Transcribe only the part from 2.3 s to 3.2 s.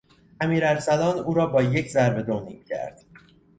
نیم کرد.